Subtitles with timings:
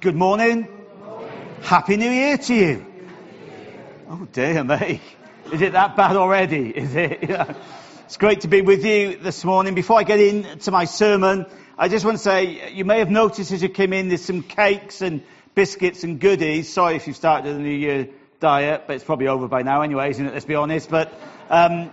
[0.00, 0.68] Good morning.
[1.62, 2.86] Happy New Year to you.
[4.10, 5.00] Oh dear me.
[5.50, 6.68] Is it that bad already?
[6.68, 7.30] Is it?
[8.04, 9.74] It's great to be with you this morning.
[9.74, 11.46] Before I get into my sermon,
[11.76, 14.44] I just want to say you may have noticed as you came in there's some
[14.44, 15.22] cakes and
[15.56, 16.72] biscuits and goodies.
[16.72, 18.08] Sorry if you started the New Year
[18.38, 20.32] diet, but it's probably over by now anyway, isn't it?
[20.34, 20.88] Let's be honest.
[20.88, 21.12] But
[21.50, 21.90] um,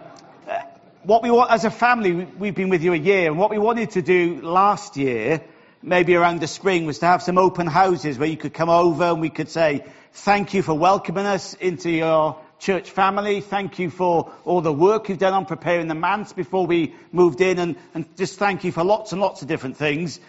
[1.04, 3.58] what we want as a family, we've been with you a year, and what we
[3.58, 5.42] wanted to do last year
[5.84, 9.04] maybe around the spring was to have some open houses where you could come over
[9.04, 13.42] and we could say, thank you for welcoming us into your church family.
[13.42, 17.42] Thank you for all the work you've done on preparing the manse before we moved
[17.42, 20.20] in and, and just thank you for lots and lots of different things.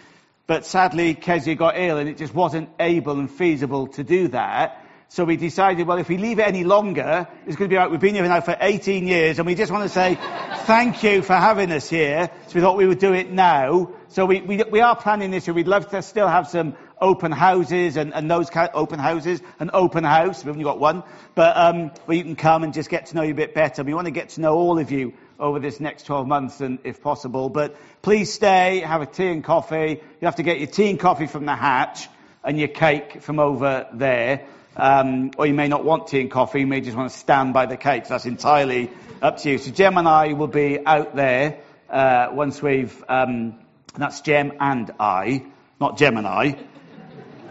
[0.45, 4.85] But sadly, Kezia got ill and it just wasn't able and feasible to do that.
[5.07, 7.89] So we decided, well, if we leave it any longer, it's going to be like
[7.89, 10.17] we've been here now for 18 years, and we just want to say
[10.65, 12.29] thank you for having us here.
[12.47, 13.91] So we thought we would do it now.
[14.15, 15.53] So we, we, we are planning this year.
[15.53, 19.41] We'd love to still have some open houses and, and those kind of open houses,
[19.59, 20.41] an open house.
[20.41, 21.03] We've only got one,
[21.35, 23.83] but um, where you can come and just get to know you a bit better.
[23.83, 26.79] We want to get to know all of you over this next 12 months, and
[26.85, 27.49] if possible.
[27.49, 29.99] But please stay, have a tea and coffee.
[30.21, 32.07] You have to get your tea and coffee from the hatch
[32.41, 34.45] and your cake from over there.
[34.77, 37.53] Um, or you may not want tea and coffee, you may just want to stand
[37.53, 38.07] by the cakes.
[38.07, 39.57] That's entirely up to you.
[39.57, 41.59] So Jem and I will be out there
[41.89, 43.59] uh, once we've, um,
[44.03, 45.45] that's Jem and I,
[45.79, 46.53] not Gemini.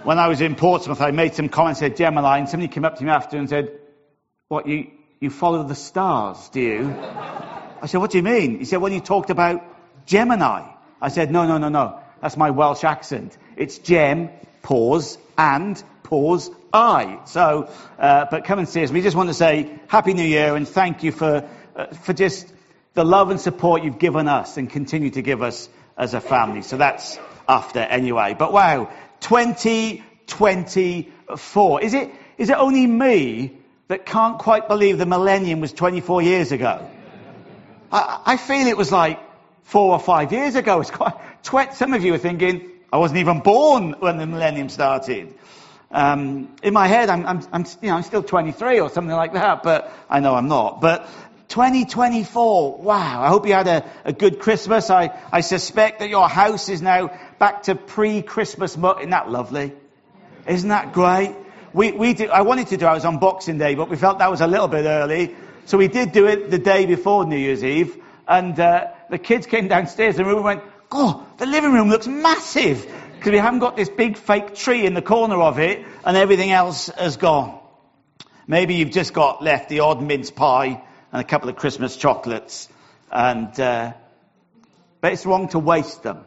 [0.02, 2.84] When I was in Portsmouth, I made some comments, said Gemini, and and somebody came
[2.84, 3.72] up to me after and said,
[4.48, 6.94] what, you, you follow the stars, do you?
[7.80, 8.58] I said, what do you mean?
[8.58, 9.64] He said, well, you talked about
[10.06, 10.68] Gemini.
[11.00, 12.00] I said, no, no, no, no.
[12.20, 13.36] That's my Welsh accent.
[13.56, 14.30] It's Gem,
[14.62, 17.20] pause, and pause, I.
[17.24, 18.90] So, uh, but come and see us.
[18.90, 22.52] We just want to say Happy New Year and thank you for, uh, for just
[22.94, 26.62] the love and support you've given us and continue to give us as a family.
[26.62, 28.36] So that's after anyway.
[28.38, 28.88] But wow,
[29.20, 31.82] 2024.
[31.82, 33.56] Is it, is it only me
[33.88, 36.88] that can't quite believe the millennium was 24 years ago?
[37.92, 39.20] I, I feel it was like
[39.64, 40.80] four or five years ago.
[40.80, 44.68] It's quite, tw- some of you are thinking, I wasn't even born when the millennium
[44.68, 45.34] started.
[45.90, 49.32] Um, in my head, I'm, I'm, I'm, you know, I'm still 23 or something like
[49.34, 50.80] that, but I know I'm not.
[50.80, 51.08] But
[51.48, 54.90] 2024, wow, I hope you had a, a good Christmas.
[54.90, 58.98] I, I suspect that your house is now back to pre-Christmas mode.
[58.98, 59.72] Isn't that lovely?
[60.46, 61.34] Isn't that great?
[61.72, 64.30] We, we did, I wanted to do ours on Boxing Day, but we felt that
[64.30, 65.34] was a little bit early.
[65.66, 67.96] So we did do it the day before New Year's Eve.
[68.26, 72.86] And uh, the kids came downstairs and we went, oh, the living room looks massive
[73.16, 76.50] because we haven't got this big fake tree in the corner of it and everything
[76.50, 77.58] else has gone.
[78.46, 80.82] Maybe you've just got left the odd mince pie
[81.14, 82.68] and a couple of Christmas chocolates
[83.12, 83.92] and, uh,
[85.00, 86.24] but it's wrong to waste them.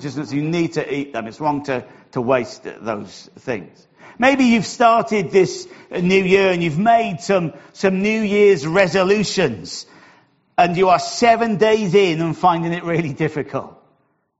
[0.00, 3.86] Just as you need to eat them, it's wrong to, to waste those things.
[4.18, 9.86] Maybe you've started this new year and you've made some, some New Year's resolutions
[10.58, 13.80] and you are seven days in and finding it really difficult.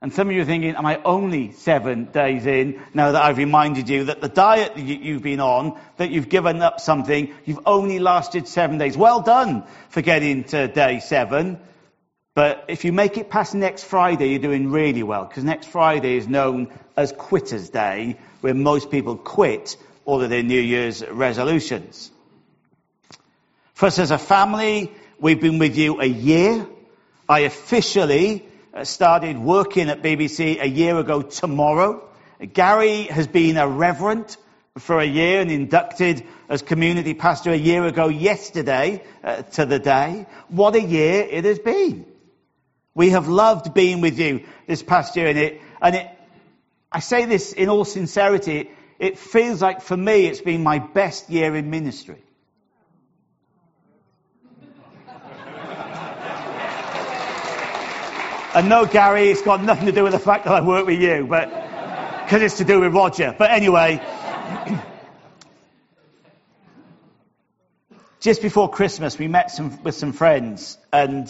[0.03, 3.39] And some of you are thinking, am I only seven days in now that I've
[3.39, 7.61] reminded you that the diet that you've been on, that you've given up something, you've
[7.65, 8.97] only lasted seven days.
[8.97, 11.59] Well done for getting to day seven.
[12.35, 16.19] But if you make it past next Friday, you're doing really well, because next Friday
[16.19, 22.13] is known as Quitters Day, where most people quit all of their New Year's resolutions.
[23.73, 26.67] For us as a family, we've been with you a year.
[27.27, 28.47] I officially
[28.85, 32.07] started working at BBC a year ago tomorrow.
[32.53, 34.37] Gary has been a reverend
[34.79, 39.79] for a year and inducted as community pastor a year ago yesterday uh, to the
[39.79, 40.27] day.
[40.49, 42.05] What a year it has been.
[42.95, 46.11] We have loved being with you this past year and it, and it,
[46.93, 51.31] I say this in all sincerity, it feels like for me it's been my best
[51.31, 52.23] year in ministry.
[58.57, 60.99] And no, Gary, it's got nothing to do with the fact that I work with
[60.99, 61.51] you, but
[62.25, 63.37] because it's to do with Roger.
[63.37, 64.01] But anyway,
[68.21, 71.29] just before Christmas, we met some, with some friends, and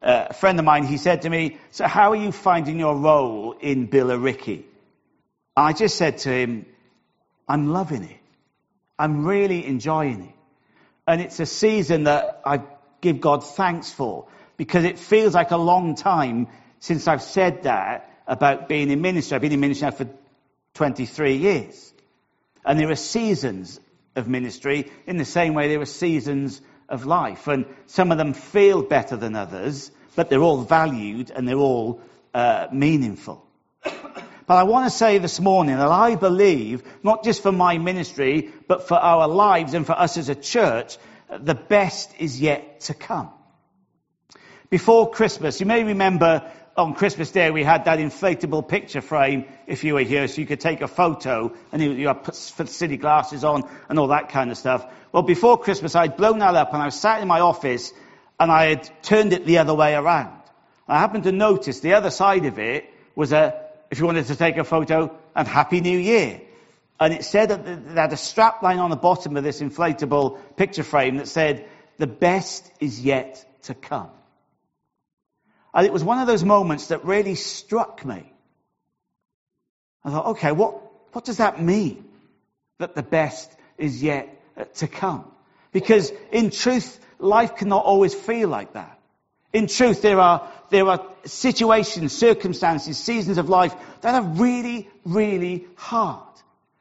[0.00, 2.96] uh, a friend of mine, he said to me, "So how are you finding your
[2.96, 4.64] role in Billericay?"
[5.54, 6.64] I just said to him,
[7.46, 8.20] "I'm loving it.
[8.98, 10.34] I'm really enjoying it,
[11.06, 12.62] and it's a season that I
[13.02, 18.10] give God thanks for." Because it feels like a long time since I've said that
[18.26, 19.34] about being in ministry.
[19.34, 20.08] I've been in ministry now for
[20.74, 21.92] 23 years.
[22.64, 23.80] And there are seasons
[24.14, 27.48] of ministry in the same way there are seasons of life.
[27.48, 32.00] And some of them feel better than others, but they're all valued and they're all
[32.34, 33.46] uh, meaningful.
[34.46, 38.50] But I want to say this morning that I believe, not just for my ministry,
[38.66, 40.98] but for our lives and for us as a church,
[41.30, 43.30] the best is yet to come.
[44.72, 49.84] Before Christmas, you may remember on Christmas Day we had that inflatable picture frame if
[49.84, 52.34] you were here so you could take a photo and you, had
[52.70, 54.90] city glasses on and all that kind of stuff.
[55.12, 57.92] Well, before Christmas I'd blown that up and I was sat in my office
[58.40, 60.40] and I had turned it the other way around.
[60.88, 63.54] I happened to notice the other side of it was a,
[63.90, 66.40] if you wanted to take a photo, and Happy New Year.
[66.98, 70.38] And it said that they had a strap line on the bottom of this inflatable
[70.56, 74.08] picture frame that said, the best is yet to come.
[75.74, 78.30] And it was one of those moments that really struck me.
[80.04, 80.80] I thought, okay, what,
[81.12, 82.04] what does that mean?
[82.78, 84.28] That the best is yet
[84.76, 85.24] to come.
[85.72, 88.98] Because in truth, life cannot always feel like that.
[89.52, 95.66] In truth, there are, there are situations, circumstances, seasons of life that are really, really
[95.76, 96.26] hard.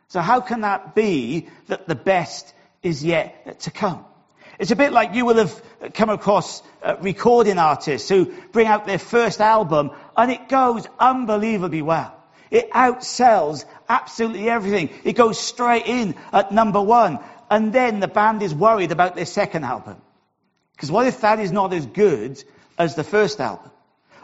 [0.08, 4.06] So how can that be that the best is yet to come?
[4.62, 5.64] It's a bit like you will have
[5.96, 11.82] come across uh, recording artists who bring out their first album and it goes unbelievably
[11.82, 12.16] well.
[12.52, 14.92] It outsells absolutely everything.
[15.04, 17.18] It goes straight in at number one.
[17.50, 20.00] And then the band is worried about their second album.
[20.74, 22.44] Because what if that is not as good
[22.78, 23.72] as the first album?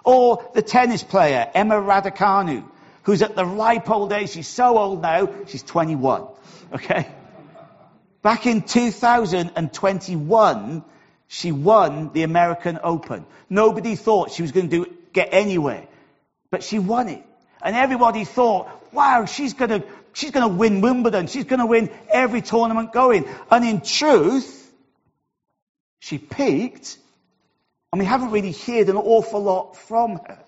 [0.04, 2.63] Or the tennis player, Emma Raducanu,
[3.01, 4.30] who's at the ripe old age.
[4.30, 6.28] She's so old now, she's 21.
[6.74, 7.07] Okay?
[8.27, 10.83] Back in 2021,
[11.29, 13.25] she won the American Open.
[13.50, 15.88] Nobody thought she was going to do, get anywhere.
[16.51, 17.24] But she won it.
[17.62, 19.81] And everybody thought, wow, she's going to,
[20.12, 21.27] she's going to win Wimbledon.
[21.27, 23.29] She's going to win every tournament going.
[23.50, 24.73] And in truth,
[26.00, 26.97] she peaked,
[27.94, 30.44] and we haven't really heard an awful lot from her.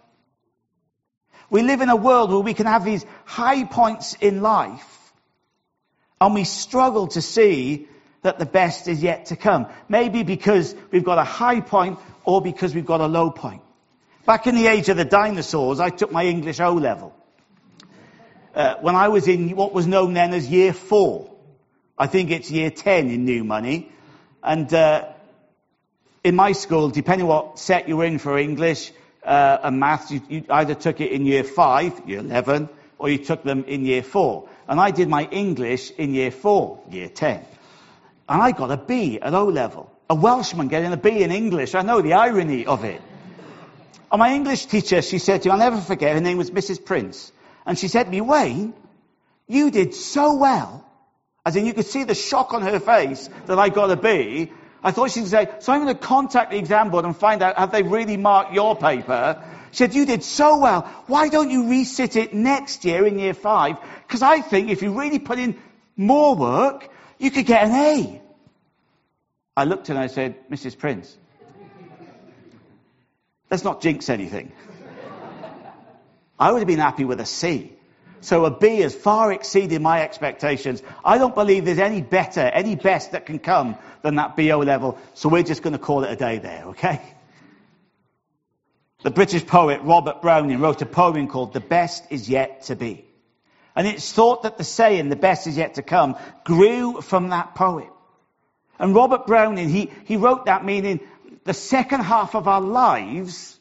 [1.50, 4.99] We live in a world where we can have these high points in life,
[6.22, 7.88] and we struggle to see
[8.22, 9.68] that the best is yet to come.
[9.88, 13.62] Maybe because we've got a high point or because we've got a low point.
[14.26, 17.16] Back in the age of the dinosaurs, I took my English O level.
[18.54, 21.30] Uh, when I was in what was known then as year four.
[21.98, 23.92] I think it's year 10 in new money.
[24.44, 25.10] And uh,
[26.24, 28.92] in my school, depending what set you were in for English
[29.24, 33.18] uh, and maths, you, you either took it in year five, year 11, or you
[33.18, 34.48] took them in year four.
[34.70, 37.44] And I did my English in year four, year 10.
[38.30, 39.92] And I got a B at O level.
[40.12, 41.74] A Welshman getting a B in English.
[41.74, 43.02] I know the irony of it.
[44.12, 46.86] And my English teacher, she said to me, I'll never forget, her name was Mrs.
[46.86, 47.32] Prince.
[47.66, 48.76] And she said to me, Wayne,
[49.48, 50.86] you did so well.
[51.44, 54.52] As in, you could see the shock on her face that I got a B.
[54.84, 57.58] I thought she'd say, so I'm going to contact the exam board and find out
[57.58, 59.44] have they really marked your paper.
[59.72, 60.82] She said, you did so well.
[61.08, 63.78] Why don't you resit it next year in year five?
[64.08, 65.60] Because I think if you really put in
[65.96, 68.22] more work, you could get an A.
[69.56, 70.78] I looked and I said, Mrs.
[70.78, 71.16] Prince,
[73.52, 74.52] let's not jinx anything.
[76.40, 77.74] I would have been happy with a C.
[78.22, 80.82] So a B has far exceeded my expectations.
[81.04, 84.98] I don't believe there's any better, any best that can come than that BO level.
[85.14, 87.02] So we're just going to call it a day there, okay?
[89.02, 93.06] The British poet Robert Browning wrote a poem called The Best Is Yet to Be.
[93.74, 97.56] And it's thought that the saying, the best is yet to come, grew from that
[97.56, 97.90] poem.
[98.78, 101.00] And Robert Browning, he, he wrote that meaning
[101.46, 103.58] the second half of our lives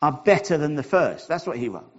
[0.00, 1.28] are better than the first.
[1.28, 1.90] That's what he wrote.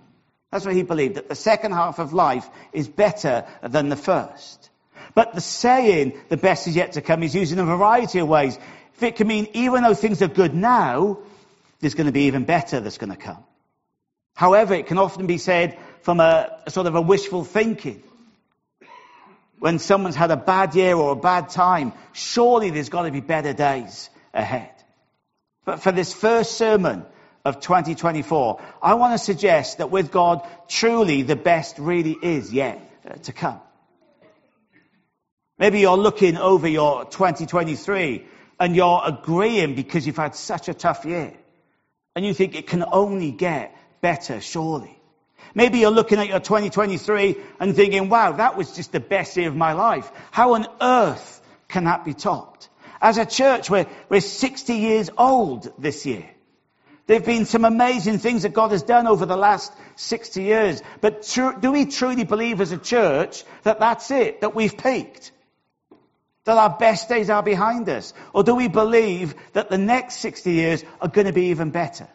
[0.51, 4.69] That's what he believed, that the second half of life is better than the first.
[5.15, 8.27] But the saying, the best is yet to come, is used in a variety of
[8.27, 8.59] ways.
[8.95, 11.19] If it can mean, even though things are good now,
[11.83, 13.43] there's going to be even better that's going to come.
[14.33, 18.01] However, it can often be said from a, a sort of a wishful thinking.
[19.59, 23.19] When someone's had a bad year or a bad time, surely there's got to be
[23.19, 24.71] better days ahead.
[25.65, 27.05] But for this first sermon,
[27.45, 32.79] of 2024, I want to suggest that with God, truly the best really is yet
[33.05, 33.59] uh, to come.
[35.59, 38.25] Maybe you're looking over your 2023
[38.59, 41.33] and you're agreeing because you've had such a tough year.
[42.15, 44.99] And you think it can only get better, surely.
[45.55, 49.47] Maybe you're looking at your 2023 and thinking, wow, that was just the best year
[49.47, 50.11] of my life.
[50.31, 52.69] How on earth can that be topped?
[53.01, 56.29] As a church, we're, we're 60 years old this year.
[57.05, 60.81] There have been some amazing things that God has done over the last 60 years.
[61.01, 65.31] But tr- do we truly believe as a church that that's it, that we've peaked?
[66.45, 68.13] That our best days are behind us?
[68.33, 72.07] Or do we believe that the next 60 years are going to be even better?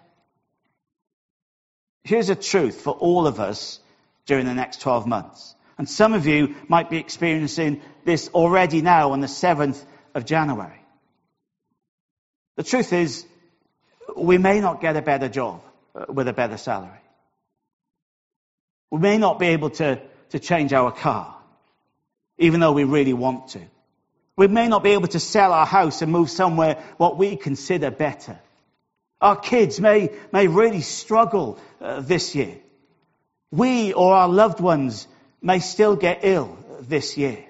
[2.09, 3.81] here's a truth for all of us
[4.27, 5.55] during the next 12 months.
[5.77, 10.83] And some of you might be experiencing this already now on the 7th of January.
[12.57, 13.25] The truth is,
[14.17, 15.63] we may not get a better job
[15.95, 16.91] uh, with a better salary.
[18.91, 21.37] We may not be able to, to change our car,
[22.39, 23.61] even though we really want to.
[24.39, 27.91] We may not be able to sell our house and move somewhere what we consider
[27.91, 28.39] better.
[29.21, 32.57] Our kids may, may really struggle uh, this year.
[33.51, 35.09] We or our loved ones
[35.43, 37.45] may still get ill this year.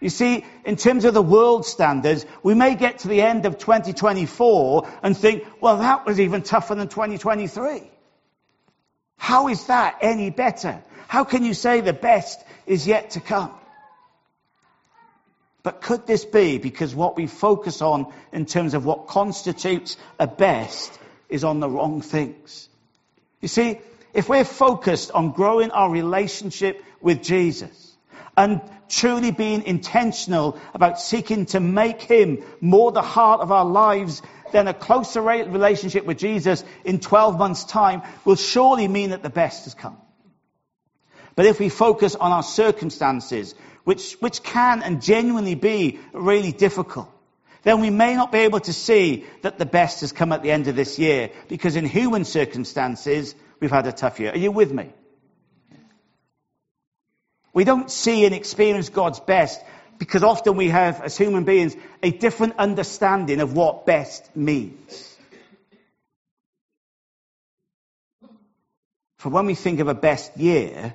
[0.00, 3.56] You see, in terms of the world standards, we may get to the end of
[3.56, 7.90] 2024 and think, well, that was even tougher than 2023.
[9.16, 10.82] How is that any better?
[11.08, 13.54] How can you say the best is yet to come?
[15.62, 20.26] But could this be because what we focus on in terms of what constitutes a
[20.26, 20.98] best
[21.28, 22.68] is on the wrong things?
[23.40, 23.80] You see,
[24.14, 27.96] if we're focused on growing our relationship with Jesus
[28.36, 34.22] and truly being intentional about seeking to make him more the heart of our lives,
[34.52, 39.30] then a closer relationship with Jesus in 12 months' time will surely mean that the
[39.30, 39.96] best has come.
[41.36, 47.08] But if we focus on our circumstances, which, which can and genuinely be really difficult,
[47.62, 50.50] then we may not be able to see that the best has come at the
[50.50, 54.32] end of this year because in human circumstances, we've had a tough year.
[54.32, 54.92] Are you with me?
[57.52, 59.60] We don't see and experience God's best
[59.98, 65.18] because often we have, as human beings, a different understanding of what best means.
[69.18, 70.94] For when we think of a best year,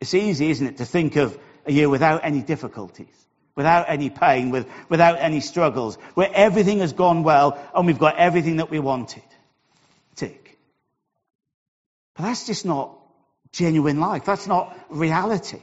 [0.00, 3.14] it's easy, isn't it, to think of a year without any difficulties,
[3.54, 8.16] without any pain, with, without any struggles, where everything has gone well and we've got
[8.16, 9.22] everything that we wanted.
[10.16, 10.58] Tick.
[12.16, 12.96] But that's just not
[13.52, 14.24] genuine life.
[14.24, 15.60] That's not reality.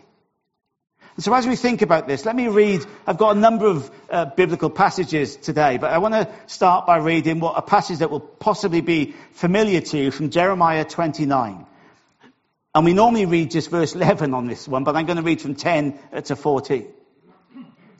[1.16, 3.90] And so as we think about this, let me read, I've got a number of
[4.08, 8.12] uh, biblical passages today, but I want to start by reading what a passage that
[8.12, 11.66] will possibly be familiar to you from Jeremiah 29.
[12.78, 15.42] And we normally read just verse 11 on this one, but I'm going to read
[15.42, 16.86] from 10 to 14.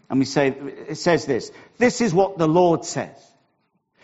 [0.08, 3.18] And we say, it says this, this is what the Lord says.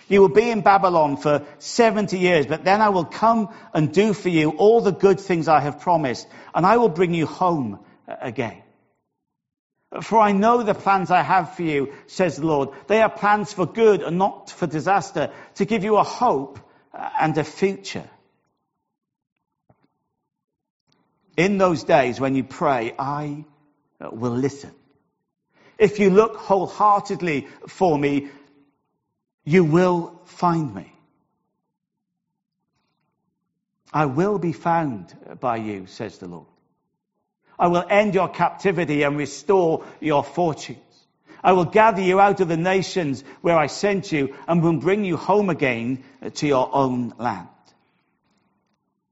[0.07, 4.13] You will be in Babylon for 70 years, but then I will come and do
[4.13, 7.77] for you all the good things I have promised, and I will bring you home
[8.07, 8.63] again.
[10.01, 12.69] For I know the plans I have for you, says the Lord.
[12.87, 16.57] They are plans for good and not for disaster, to give you a hope
[17.19, 18.09] and a future.
[21.35, 23.45] In those days when you pray, I
[23.99, 24.71] will listen.
[25.77, 28.29] If you look wholeheartedly for me,
[29.43, 30.93] you will find me.
[33.91, 36.47] I will be found by you, says the Lord.
[37.59, 40.79] I will end your captivity and restore your fortunes.
[41.43, 45.03] I will gather you out of the nations where I sent you and will bring
[45.03, 46.03] you home again
[46.35, 47.49] to your own land.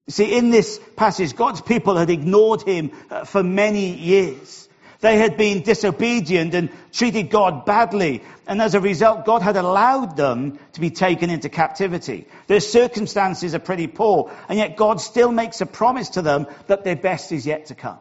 [0.10, 4.68] See, in this passage, God's people had ignored him uh, for many years.
[5.00, 8.24] They had been disobedient and treated God badly.
[8.48, 12.28] And as a result, God had allowed them to be taken into captivity.
[12.48, 14.32] Their circumstances are pretty poor.
[14.48, 17.76] And yet God still makes a promise to them that their best is yet to
[17.76, 17.98] come.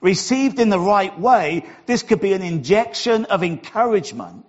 [0.00, 4.46] Received in the right way, this could be an injection of encouragement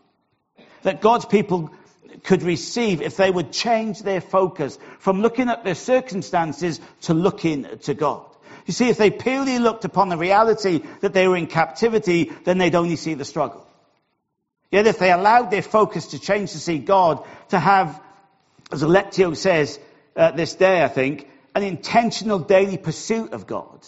[0.84, 1.72] that God's people
[2.28, 7.66] could receive if they would change their focus from looking at their circumstances to looking
[7.84, 8.26] to God.
[8.66, 12.58] You see, if they purely looked upon the reality that they were in captivity, then
[12.58, 13.66] they'd only see the struggle.
[14.70, 17.98] Yet if they allowed their focus to change to see God, to have,
[18.74, 19.80] as Lectio says
[20.18, 23.88] uh, this day, I think, an intentional daily pursuit of God,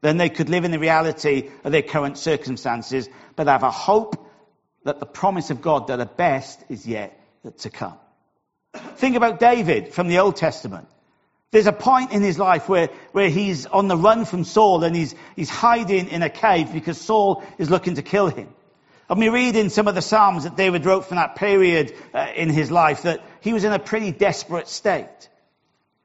[0.00, 4.21] then they could live in the reality of their current circumstances, but have a hope
[4.84, 7.18] that the promise of God that the best is yet
[7.58, 7.96] to come.
[8.96, 10.88] Think about David from the Old Testament.
[11.50, 14.96] There's a point in his life where, where he's on the run from Saul and
[14.96, 18.48] he's, he's hiding in a cave because Saul is looking to kill him.
[19.10, 22.28] And we read in some of the Psalms that David wrote from that period uh,
[22.34, 25.28] in his life that he was in a pretty desperate state.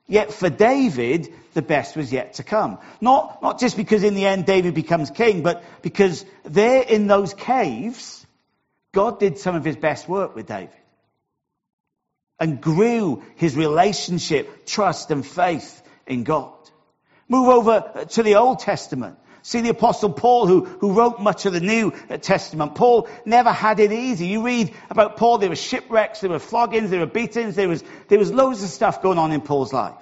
[0.08, 2.80] Yet for David, the best was yet to come.
[3.00, 7.34] Not, not just because in the end David becomes king, but because there in those
[7.34, 8.27] caves,
[8.98, 10.74] God did some of his best work with David
[12.40, 16.56] and grew his relationship, trust and faith in God.
[17.30, 19.20] Move over to the Old Testament.
[19.44, 22.74] See the apostle Paul who, who wrote much of the New Testament.
[22.74, 24.26] Paul never had it easy.
[24.26, 27.84] You read about Paul, there were shipwrecks, there were floggings, there were beatings, there was,
[28.08, 29.94] there was loads of stuff going on in Paul's life.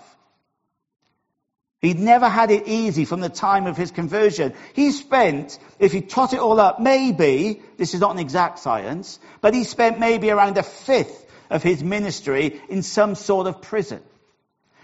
[1.86, 4.54] He'd never had it easy from the time of his conversion.
[4.74, 9.20] He spent, if you tot it all up, maybe, this is not an exact science,
[9.42, 14.02] but he spent maybe around a fifth of his ministry in some sort of prison.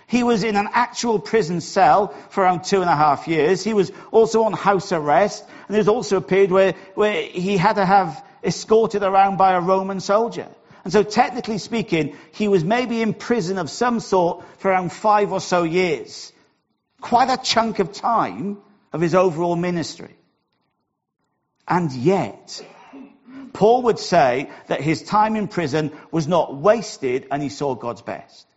[0.08, 3.64] He was in an actual prison cell for around two and a half years.
[3.64, 5.46] He was also on house arrest.
[5.68, 9.62] And there's also a period where, where he had to have escorted around by a
[9.62, 10.50] Roman soldier.
[10.84, 15.32] And so technically speaking, he was maybe in prison of some sort for around five
[15.32, 16.34] or so years.
[17.02, 18.60] Quite a chunk of time
[18.94, 20.16] of his overall ministry.
[21.68, 22.64] And yet,
[23.54, 28.02] Paul would say that his time in prison was not wasted and he saw God's
[28.02, 28.48] best.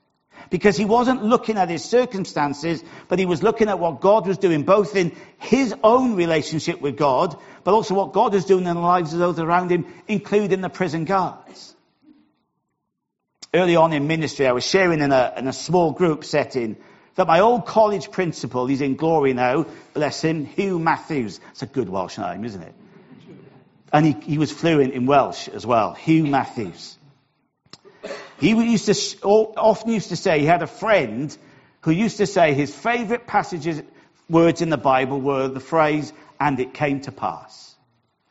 [0.51, 4.37] Because he wasn't looking at his circumstances, but he was looking at what God was
[4.37, 8.75] doing, both in his own relationship with God, but also what God was doing in
[8.75, 11.75] the lives of those around him, including the prison guards.
[13.55, 16.77] Early on in ministry, I was sharing in a, in a small group setting
[17.15, 21.41] that my old college principal, he's in glory now, bless him, Hugh Matthews.
[21.51, 22.75] It's a good Welsh name, isn't it?
[23.93, 25.95] And he, he was fluent in Welsh as well.
[25.95, 26.99] Hugh Matthews.
[28.39, 31.37] He used to, often used to say, he had a friend
[31.83, 33.81] who used to say his favorite passages,
[34.29, 37.75] words in the Bible were the phrase, and it came to pass.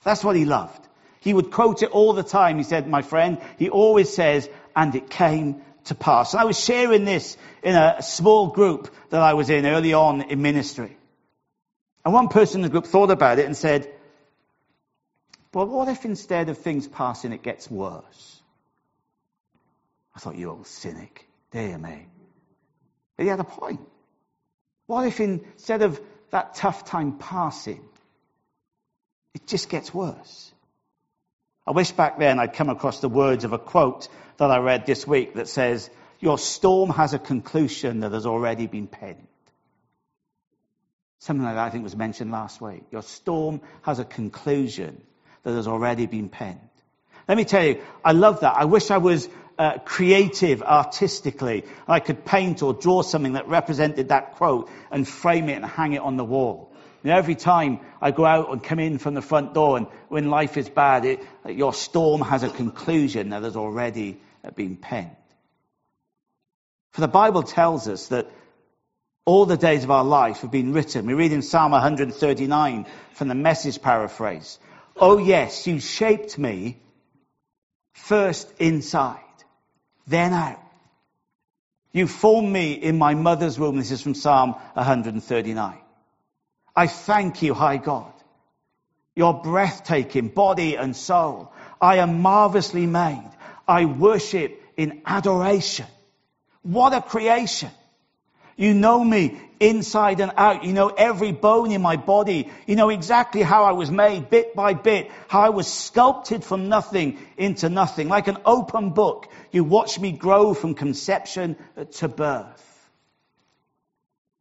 [0.04, 0.86] That's what he loved.
[1.22, 2.58] He would quote it all the time.
[2.58, 6.34] He said, my friend, he always says, and it came to pass.
[6.34, 10.22] And I was sharing this in a small group that I was in early on
[10.22, 10.98] in ministry.
[12.06, 13.92] And one person in the group thought about it and said,
[15.54, 18.42] well, what if instead of things passing, it gets worse?
[20.16, 21.28] I thought, you old cynic.
[21.52, 22.08] Dear me.
[23.16, 23.82] But he had a point.
[24.88, 27.84] What if instead of that tough time passing,
[29.34, 30.53] it just gets worse?
[31.66, 34.86] I wish back then I'd come across the words of a quote that I read
[34.86, 35.90] this week that says,
[36.20, 39.28] Your storm has a conclusion that has already been penned.
[41.20, 42.84] Something like that I think was mentioned last week.
[42.92, 45.02] Your storm has a conclusion
[45.44, 46.60] that has already been penned.
[47.30, 48.58] Let me tell you, I love that.
[48.58, 51.64] I wish I was uh, creative artistically.
[51.88, 55.94] I could paint or draw something that represented that quote and frame it and hang
[55.94, 56.73] it on the wall.
[57.06, 60.58] Every time I go out and come in from the front door and when life
[60.58, 65.16] is bad, it, your storm has a conclusion that has already uh, been penned.
[66.92, 68.30] For the Bible tells us that
[69.26, 71.06] all the days of our life have been written.
[71.06, 74.60] We read in Psalm 139 from the message paraphrase.
[74.96, 76.78] Oh yes, you shaped me
[77.94, 79.20] first inside
[80.08, 80.60] then out.
[81.92, 83.78] You formed me in my mother's womb.
[83.78, 85.78] This is from Psalm 139.
[86.76, 88.12] I thank you, high God.
[89.16, 91.54] You're breathtaking, body and soul.
[91.80, 93.30] I am marvelously made.
[93.68, 95.86] I worship in adoration.
[96.64, 97.70] What a creation.
[98.56, 100.64] You know me inside and out.
[100.64, 102.50] You know every bone in my body.
[102.68, 106.70] You know exactly how I was made bit by bit, how I was sculpted from
[106.70, 108.10] nothing into nothing.
[108.10, 111.56] Like an open book, you watch me grow from conception
[111.94, 112.73] to birth.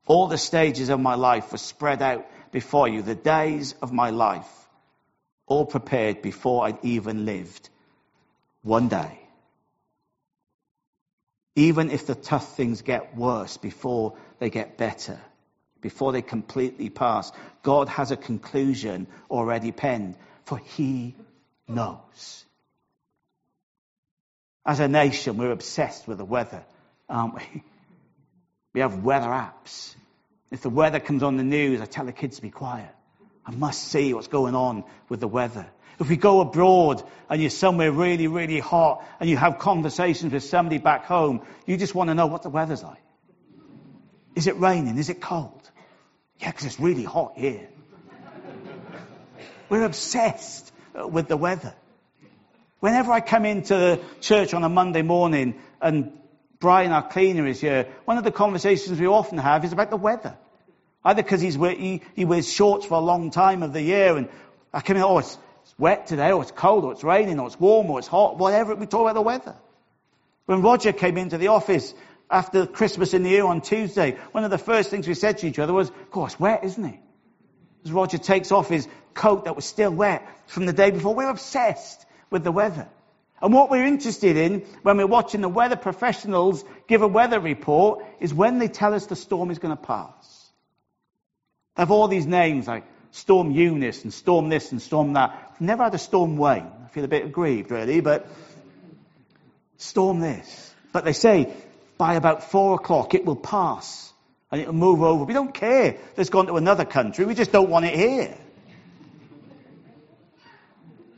[0.06, 4.10] All the stages of my life were spread out before you, the days of my
[4.10, 4.50] life,
[5.46, 7.68] all prepared before I'd even lived
[8.62, 9.22] one day
[11.54, 15.20] even if the tough things get worse before they get better,
[15.80, 17.30] before they completely pass,
[17.62, 21.14] God has a conclusion already penned, for He
[21.68, 22.44] knows.
[24.64, 26.64] As a nation, we're obsessed with the weather,
[27.08, 27.64] aren't we?
[28.72, 29.94] We have weather apps.
[30.50, 32.90] If the weather comes on the news, I tell the kids to be quiet.
[33.44, 35.66] I must see what's going on with the weather.
[35.98, 40.44] If we go abroad and you're somewhere really, really hot and you have conversations with
[40.44, 43.02] somebody back home, you just want to know what the weather's like.
[44.34, 44.96] Is it raining?
[44.98, 45.70] Is it cold?
[46.38, 47.68] Yeah, because it's really hot here.
[49.68, 51.74] We're obsessed uh, with the weather.
[52.80, 56.18] Whenever I come into church on a Monday morning and
[56.62, 59.96] Brian, our cleaner, is here, one of the conversations we often have is about the
[59.96, 60.38] weather.
[61.04, 64.28] Either because he, he wears shorts for a long time of the year and
[64.72, 67.48] I come in, oh, it's, it's wet today, or it's cold, or it's raining, or
[67.48, 68.76] it's warm, or it's hot, whatever.
[68.76, 69.56] We talk about the weather.
[70.46, 71.92] When Roger came into the office
[72.30, 75.48] after Christmas in the year on Tuesday, one of the first things we said to
[75.48, 77.00] each other was, of course, wet, isn't it?
[77.84, 81.28] As Roger takes off his coat that was still wet from the day before, we're
[81.28, 82.88] obsessed with the weather.
[83.42, 88.04] And what we're interested in when we're watching the weather professionals give a weather report
[88.20, 90.50] is when they tell us the storm is going to pass.
[91.74, 95.50] They have all these names like Storm Eunice and storm this and storm that.
[95.52, 96.70] I've never had a storm Wayne.
[96.84, 98.28] I feel a bit aggrieved, really, but
[99.76, 100.74] storm this.
[100.92, 101.52] But they say
[101.98, 104.12] by about four o'clock it will pass
[104.52, 105.24] and it will move over.
[105.24, 107.24] We don't care it's gone to another country.
[107.24, 108.36] We just don't want it here.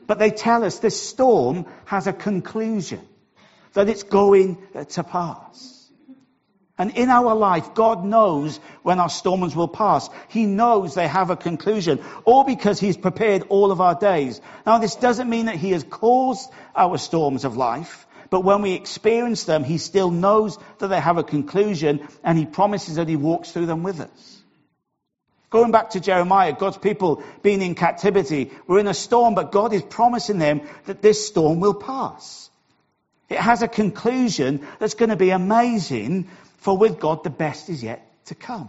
[0.06, 3.00] But they tell us this storm has a conclusion,
[3.72, 4.58] that it's going
[4.90, 5.90] to pass.
[6.76, 10.10] And in our life, God knows when our storms will pass.
[10.28, 14.40] He knows they have a conclusion, all because He's prepared all of our days.
[14.66, 18.72] Now, this doesn't mean that He has caused our storms of life, but when we
[18.72, 23.16] experience them, He still knows that they have a conclusion, and He promises that He
[23.16, 24.33] walks through them with us.
[25.54, 29.72] Going back to Jeremiah, God's people being in captivity, we're in a storm, but God
[29.72, 32.50] is promising them that this storm will pass.
[33.28, 37.84] It has a conclusion that's going to be amazing, for with God the best is
[37.84, 38.68] yet to come.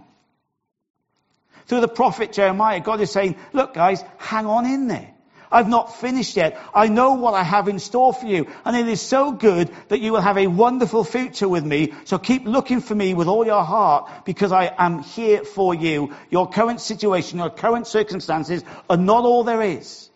[1.65, 5.14] Through the prophet Jeremiah, God is saying, look guys, hang on in there.
[5.51, 6.59] I've not finished yet.
[6.73, 8.47] I know what I have in store for you.
[8.63, 11.93] And it is so good that you will have a wonderful future with me.
[12.05, 16.13] So keep looking for me with all your heart because I am here for you.
[16.29, 20.09] Your current situation, your current circumstances are not all there is.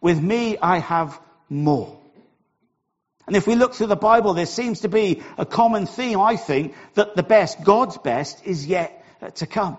[0.00, 1.98] With me, I have more.
[3.26, 6.36] And if we look through the Bible, there seems to be a common theme, I
[6.36, 9.04] think, that the best, God's best, is yet
[9.36, 9.76] to come.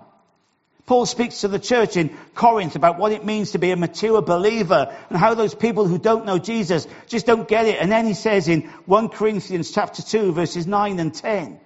[0.86, 4.22] Paul speaks to the church in Corinth about what it means to be a mature
[4.22, 7.80] believer and how those people who don't know Jesus just don't get it.
[7.80, 11.60] And then he says in 1 Corinthians chapter 2 verses 9 and 10,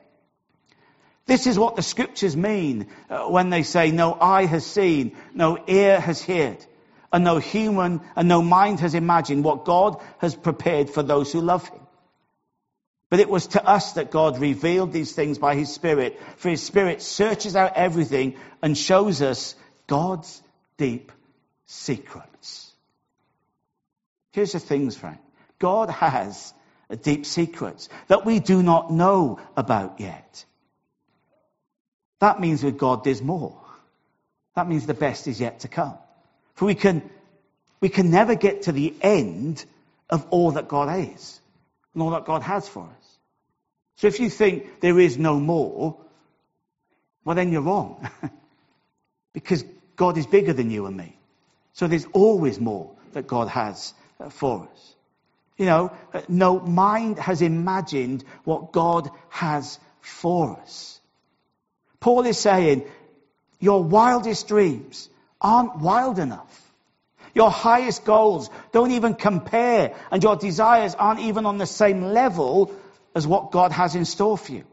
[1.26, 5.58] this is what the scriptures mean uh, when they say no eye has seen, no
[5.68, 6.64] ear has heard,
[7.12, 11.42] and no human and no mind has imagined what God has prepared for those who
[11.42, 11.87] love him.
[13.10, 16.20] But it was to us that God revealed these things by His Spirit.
[16.38, 19.56] For His Spirit searches out everything and shows us
[19.88, 20.42] God's
[20.78, 21.12] deep
[21.66, 22.74] secrets.
[24.34, 25.18] Here's the things, friend.
[25.58, 26.54] God has
[27.02, 30.46] deep secrets that we do not know about yet.
[32.20, 33.62] That means with God there's more.
[34.56, 35.98] That means the best is yet to come.
[36.56, 37.08] For we can,
[37.80, 39.64] we can never get to the end
[40.10, 41.40] of all that God is
[41.98, 43.18] and all that God has for us.
[43.96, 45.98] So if you think there is no more,
[47.26, 48.08] well, then you're wrong.
[49.34, 51.18] because God is bigger than you and me.
[51.74, 54.96] So there's always more that God has uh, for us.
[55.58, 61.02] You know, uh, no mind has imagined what God has for us.
[62.00, 62.86] Paul is saying,
[63.60, 65.10] your wildest dreams
[65.42, 66.67] aren't wild enough.
[67.38, 72.72] Your highest goals don't even compare, and your desires aren't even on the same level
[73.14, 74.64] as what God has in store for you.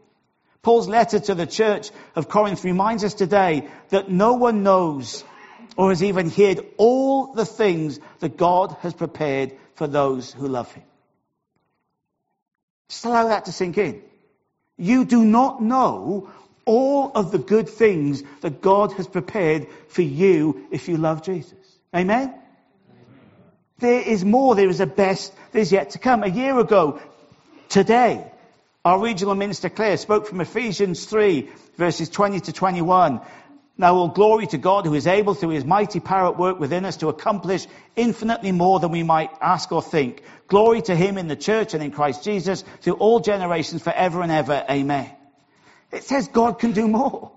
[0.63, 5.23] Paul's letter to the church of Corinth reminds us today that no one knows
[5.77, 10.73] or has even heard all the things that God has prepared for those who love
[10.73, 10.85] him.
[12.89, 14.01] Just allow that to sink in.
[14.75, 16.31] You do not know
[16.65, 21.59] all of the good things that God has prepared for you if you love Jesus.
[21.95, 22.33] Amen?
[23.79, 24.55] There is more.
[24.55, 25.33] There is a best.
[25.51, 26.23] There's yet to come.
[26.23, 27.01] A year ago,
[27.69, 28.31] today,
[28.85, 33.21] our regional minister Claire spoke from Ephesians 3 verses 20 to 21.
[33.77, 36.85] Now all glory to God who is able through his mighty power at work within
[36.85, 40.23] us to accomplish infinitely more than we might ask or think.
[40.47, 44.31] Glory to him in the church and in Christ Jesus through all generations forever and
[44.31, 44.63] ever.
[44.69, 45.11] Amen.
[45.91, 47.31] It says God can do more.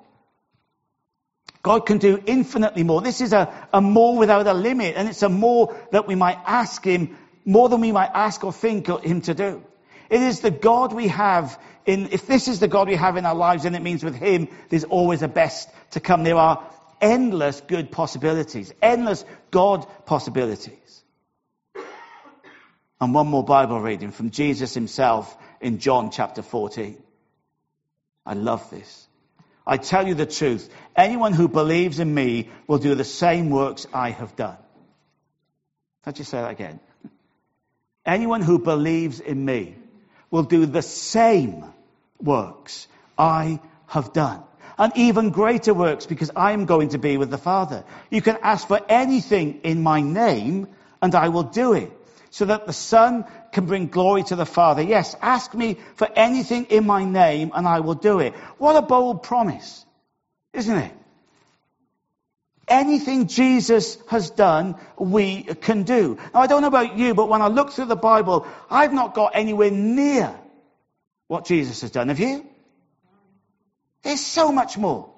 [1.62, 3.00] God can do infinitely more.
[3.00, 6.38] This is a, a more without a limit and it's a more that we might
[6.46, 9.62] ask him, more than we might ask or think him to do.
[10.10, 13.24] It is the God we have in, if this is the God we have in
[13.24, 16.22] our lives, then it means with Him, there's always a best to come.
[16.22, 16.62] There are
[17.00, 21.02] endless good possibilities, endless God possibilities.
[23.00, 27.02] And one more Bible reading from Jesus himself in John chapter 14.
[28.26, 29.07] I love this.
[29.68, 30.68] I tell you the truth.
[30.96, 34.56] Anyone who believes in me will do the same works I have done.
[36.04, 36.80] Can't you say that again?
[38.06, 39.76] Anyone who believes in me
[40.30, 41.66] will do the same
[42.18, 44.42] works I have done.
[44.78, 47.84] And even greater works because I am going to be with the Father.
[48.10, 50.68] You can ask for anything in my name
[51.02, 51.92] and I will do it.
[52.30, 54.82] So that the Son can bring glory to the Father.
[54.82, 58.34] Yes, ask me for anything in my name and I will do it.
[58.58, 59.84] What a bold promise,
[60.52, 60.92] isn't it?
[62.68, 66.18] Anything Jesus has done, we can do.
[66.34, 69.14] Now, I don't know about you, but when I look through the Bible, I've not
[69.14, 70.38] got anywhere near
[71.28, 72.08] what Jesus has done.
[72.08, 72.44] Have you?
[74.02, 75.10] There's so much more.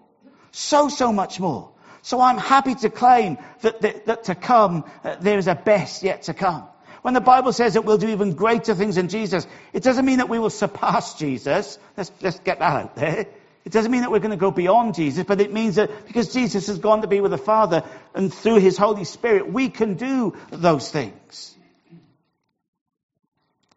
[0.52, 1.72] So, so much more.
[2.02, 6.02] So I'm happy to claim that, that, that to come, uh, there is a best
[6.02, 6.64] yet to come.
[7.02, 10.18] When the Bible says that we'll do even greater things than Jesus, it doesn't mean
[10.18, 11.78] that we will surpass Jesus.
[11.96, 13.26] Let's, let's get that out there.
[13.64, 16.32] It doesn't mean that we're going to go beyond Jesus, but it means that because
[16.32, 17.84] Jesus has gone to be with the Father
[18.14, 21.54] and through His Holy Spirit, we can do those things.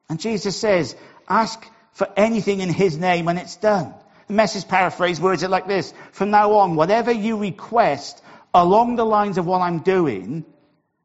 [0.10, 0.96] And Jesus says,
[1.28, 3.94] ask for anything in His name and it's done.
[4.28, 5.94] The message paraphrase words it like this.
[6.12, 8.22] From now on, whatever you request
[8.54, 10.46] along the lines of what I'm doing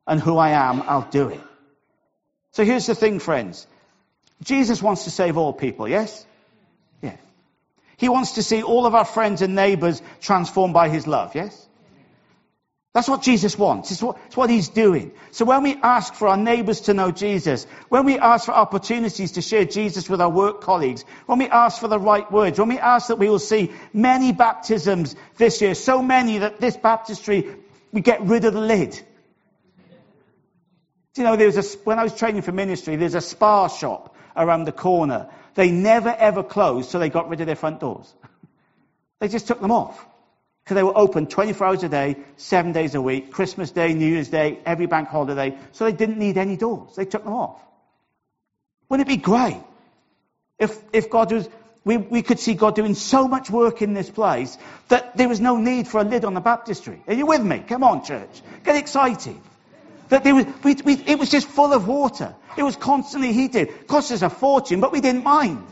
[0.07, 1.41] and who I am, I'll do it.
[2.59, 3.69] So here's the thing, friends.
[4.43, 6.27] Jesus wants to save all people, yes?
[7.01, 7.15] Yeah.
[7.97, 11.69] He wants to see all of our friends and neighbors transformed by his love, yes?
[12.95, 13.93] That's what Jesus wants.
[13.93, 15.13] It's what, it's what, he's doing.
[15.31, 19.31] So when we ask for our neighbors to know Jesus, when we ask for opportunities
[19.33, 22.71] to share Jesus with our work colleagues, when we ask for the right words, when
[22.71, 27.55] we ask that we will see many baptisms this year, so many that this baptistry,
[27.93, 29.01] we get rid of the lid.
[31.19, 34.15] You know, there was a, when I was training for ministry, there's a Spar shop
[34.37, 35.29] around the corner.
[35.55, 38.13] They never ever closed, so they got rid of their front doors.
[39.21, 40.07] they just took them off.
[40.65, 44.07] Because they were open 24 hours a day, seven days a week, Christmas Day, New
[44.07, 45.57] Year's Day, every bank holiday.
[45.73, 46.95] So they didn't need any doors.
[46.95, 47.59] They took them off.
[48.89, 49.63] Wouldn't it be great
[50.59, 51.49] if, if God was,
[51.85, 55.41] we, we could see God doing so much work in this place that there was
[55.41, 57.03] no need for a lid on the baptistry.
[57.07, 57.65] Are you with me?
[57.67, 58.43] Come on, church.
[58.65, 59.37] Get excited.
[60.09, 62.35] That was, we, we, it was just full of water.
[62.57, 63.69] It was constantly heated.
[63.69, 65.67] It cost us a fortune, but we didn't mind.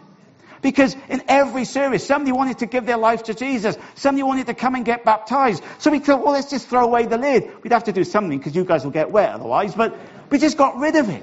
[0.62, 3.76] Because in every service, somebody wanted to give their life to Jesus.
[3.94, 5.62] Somebody wanted to come and get baptized.
[5.78, 7.62] So we thought, well, let's just throw away the lid.
[7.62, 9.74] We'd have to do something because you guys will get wet otherwise.
[9.74, 9.96] But
[10.30, 11.22] we just got rid of it.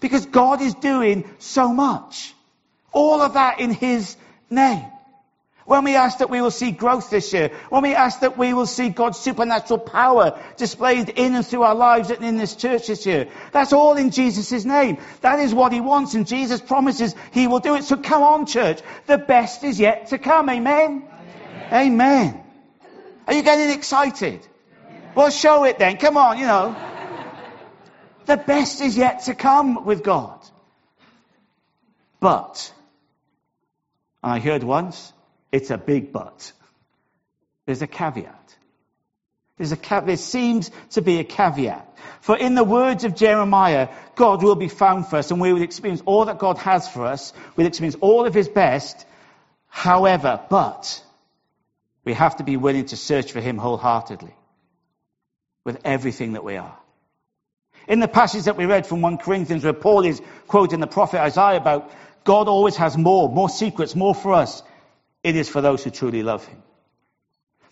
[0.00, 2.34] Because God is doing so much.
[2.92, 4.16] All of that in His
[4.50, 4.84] name.
[5.66, 8.52] When we ask that we will see growth this year, when we ask that we
[8.52, 12.88] will see God's supernatural power displayed in and through our lives and in this church
[12.88, 14.98] this year, that's all in Jesus' name.
[15.22, 17.84] That is what He wants and Jesus promises He will do it.
[17.84, 20.50] So come on church, the best is yet to come.
[20.50, 21.08] Amen?
[21.72, 21.92] Amen.
[21.92, 22.44] Amen.
[23.26, 24.46] Are you getting excited?
[25.14, 25.96] Well show it then.
[25.96, 26.76] Come on, you know.
[28.26, 30.40] The best is yet to come with God.
[32.20, 32.72] But,
[34.22, 35.12] I heard once,
[35.54, 36.52] it's a big but.
[37.64, 38.56] There's a caveat.
[39.56, 41.96] There's a ca- there seems to be a caveat.
[42.20, 45.62] For in the words of Jeremiah, God will be found for us and we will
[45.62, 47.32] experience all that God has for us.
[47.54, 49.06] We'll experience all of his best.
[49.68, 51.00] However, but
[52.04, 54.34] we have to be willing to search for him wholeheartedly
[55.64, 56.76] with everything that we are.
[57.86, 61.20] In the passage that we read from 1 Corinthians where Paul is quoting the prophet
[61.20, 61.92] Isaiah about
[62.24, 64.64] God always has more, more secrets, more for us.
[65.24, 66.62] It is for those who truly love him.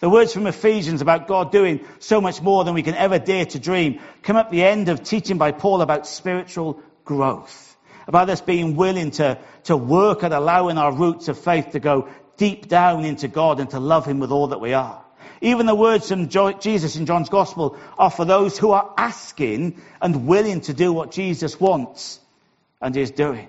[0.01, 3.47] The words from Ephesians about God doing so much more than we can ever dare
[3.47, 7.77] to dream come at the end of teaching by Paul about spiritual growth,
[8.09, 12.09] about us being willing to, to work at allowing our roots of faith to go
[12.37, 15.05] deep down into God and to love him with all that we are.
[15.41, 20.27] Even the words from Jesus in John's Gospel are for those who are asking and
[20.27, 22.19] willing to do what Jesus wants
[22.81, 23.49] and is doing.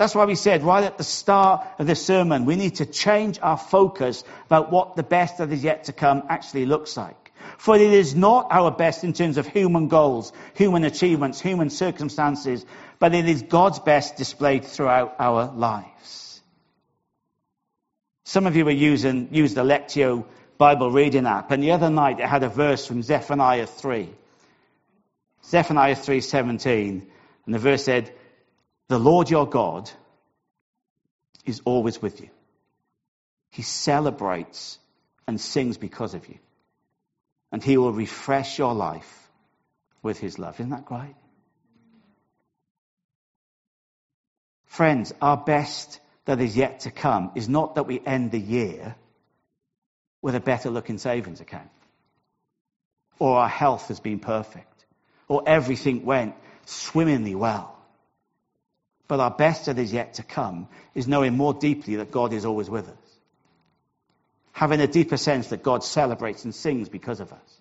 [0.00, 3.38] That's why we said right at the start of the sermon, we need to change
[3.42, 7.32] our focus about what the best that is yet to come actually looks like.
[7.58, 12.64] For it is not our best in terms of human goals, human achievements, human circumstances,
[12.98, 16.40] but it is God's best displayed throughout our lives.
[18.24, 20.24] Some of you were using, used the Lectio
[20.56, 24.08] Bible reading app, and the other night it had a verse from Zephaniah 3.
[25.44, 27.02] Zephaniah 3:17,
[27.44, 28.14] and the verse said,
[28.90, 29.88] the Lord your God
[31.46, 32.28] is always with you.
[33.50, 34.80] He celebrates
[35.28, 36.40] and sings because of you.
[37.52, 39.30] And he will refresh your life
[40.02, 40.58] with his love.
[40.58, 41.14] Isn't that great?
[44.64, 48.96] Friends, our best that is yet to come is not that we end the year
[50.20, 51.70] with a better looking savings account,
[53.20, 54.84] or our health has been perfect,
[55.28, 56.34] or everything went
[56.66, 57.76] swimmingly well.
[59.10, 62.44] But our best that is yet to come is knowing more deeply that God is
[62.44, 63.18] always with us.
[64.52, 67.60] Having a deeper sense that God celebrates and sings because of us.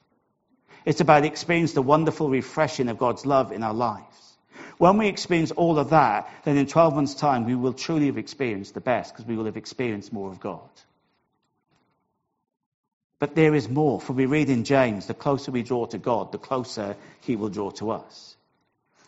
[0.86, 4.38] It's about experiencing the wonderful refreshing of God's love in our lives.
[4.78, 8.20] When we experience all of that, then in 12 months' time, we will truly have
[8.20, 10.70] experienced the best because we will have experienced more of God.
[13.18, 16.32] But there is more, for we read in James, the closer we draw to God,
[16.32, 18.36] the closer he will draw to us.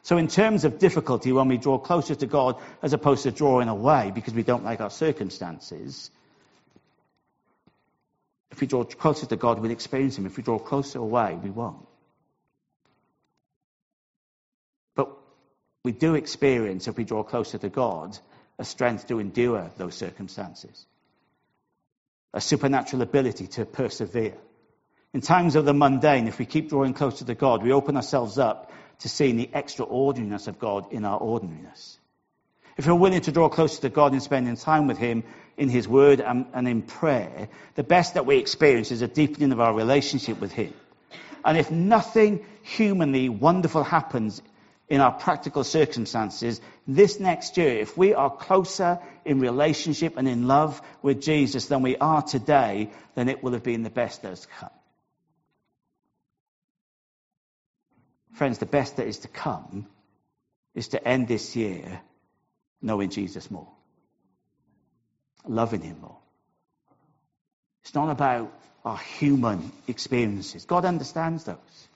[0.04, 3.68] So, in terms of difficulty, when we draw closer to God as opposed to drawing
[3.68, 6.10] away because we don't like our circumstances,
[8.52, 10.26] If we draw closer to God, we'll experience Him.
[10.26, 11.88] If we draw closer away, we won't.
[14.94, 15.10] But
[15.84, 18.18] we do experience, if we draw closer to God,
[18.60, 20.86] a strength to endure those circumstances,
[22.34, 24.38] a supernatural ability to persevere.
[25.14, 28.38] In times of the mundane, if we keep drawing closer to God, we open ourselves
[28.38, 31.98] up to seeing the extraordinariness of God in our ordinariness.
[32.78, 35.24] If we're willing to draw closer to God and spending time with Him
[35.58, 39.52] in His Word and, and in prayer, the best that we experience is a deepening
[39.52, 40.74] of our relationship with Him.
[41.44, 44.42] And if nothing humanly wonderful happens
[44.88, 50.48] in our practical circumstances, this next year, if we are closer in relationship and in
[50.48, 54.30] love with Jesus than we are today, then it will have been the best that
[54.30, 54.70] has come.
[58.41, 59.86] Friends, the best that is to come
[60.73, 62.01] is to end this year
[62.82, 63.67] knowing Jesus more,
[65.45, 66.17] loving Him more.
[67.84, 68.51] It's not about
[68.84, 70.65] our human experiences.
[70.65, 71.88] God understands those.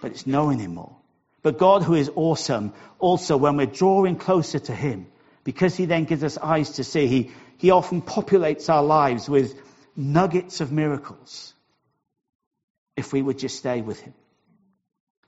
[0.00, 0.94] But it's knowing Him more.
[1.42, 5.08] But God, who is awesome, also when we're drawing closer to Him,
[5.42, 9.60] because He then gives us eyes to see, He, he often populates our lives with
[9.96, 11.52] nuggets of miracles
[12.96, 14.14] if we would just stay with Him.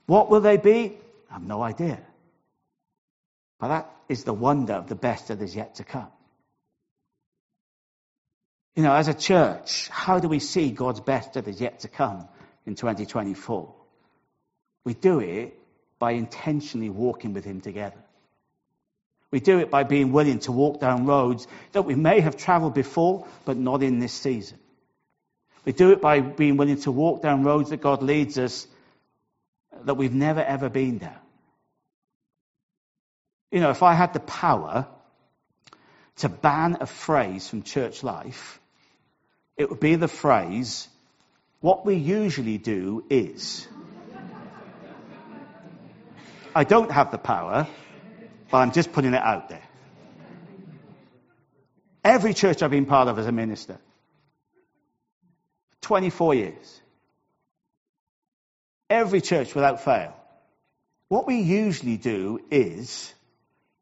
[0.07, 0.97] What will they be?
[1.29, 1.99] I have no idea.
[3.59, 6.07] But that is the wonder of the best that is yet to come.
[8.75, 11.87] You know, as a church, how do we see God's best that is yet to
[11.87, 12.27] come
[12.65, 13.73] in 2024?
[14.85, 15.59] We do it
[15.99, 17.97] by intentionally walking with Him together.
[19.29, 22.73] We do it by being willing to walk down roads that we may have traveled
[22.73, 24.59] before, but not in this season.
[25.65, 28.67] We do it by being willing to walk down roads that God leads us
[29.85, 31.19] that we've never ever been there.
[33.51, 34.87] You know, if I had the power
[36.17, 38.59] to ban a phrase from church life,
[39.55, 40.87] it would be the phrase,
[41.61, 43.67] what we usually do is.
[46.55, 47.67] I don't have the power,
[48.49, 49.63] but I'm just putting it out there.
[52.03, 53.77] Every church I've been part of as a minister,
[55.81, 56.81] 24 years,
[58.89, 60.13] Every church without fail.
[61.09, 63.13] What we usually do is,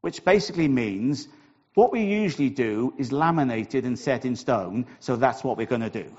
[0.02, 1.28] which basically means
[1.74, 5.82] what we usually do is laminated and set in stone, so that's what we're going
[5.82, 6.10] to do.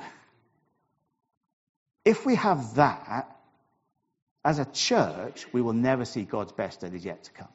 [2.04, 3.36] If we have that,
[4.44, 7.48] as a church, we will never see God's best that is yet to come.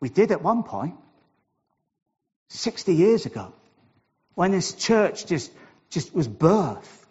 [0.00, 0.96] We did at one point,
[2.48, 3.52] 60 years ago,
[4.34, 5.52] when this church just,
[5.90, 7.07] just was birthed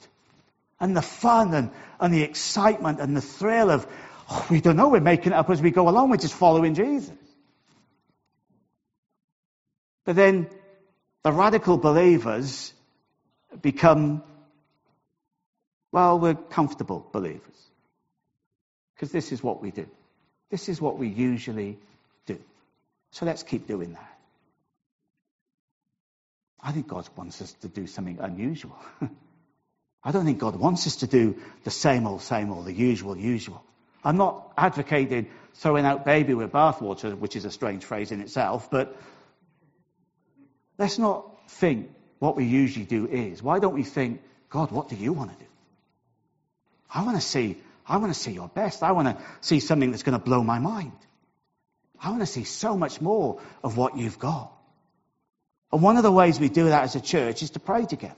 [0.79, 3.87] and the fun and, and the excitement and the thrill of,
[4.29, 6.75] oh, we don't know, we're making it up as we go along, we're just following
[6.75, 7.15] Jesus.
[10.05, 10.49] But then
[11.23, 12.73] the radical believers
[13.61, 14.23] become,
[15.91, 17.41] well, we're comfortable believers.
[18.95, 19.87] Because this is what we do.
[20.49, 21.77] This is what we usually
[22.25, 22.39] do.
[23.11, 24.17] So let's keep doing that.
[26.61, 28.77] I think God wants us to do something unusual.
[30.03, 33.17] I don't think God wants us to do the same old, same old, the usual,
[33.17, 33.63] usual.
[34.03, 38.69] I'm not advocating throwing out baby with bathwater, which is a strange phrase in itself,
[38.69, 38.95] but
[40.77, 43.41] let's not think what we usually do is.
[43.41, 45.49] Why don't we think, God, what do you want to do?
[46.93, 48.83] I want to see, I want to see your best.
[48.83, 50.93] I want to see something that's going to blow my mind.
[51.99, 54.51] I want to see so much more of what you've got.
[55.71, 58.15] And one of the ways we do that as a church is to pray together.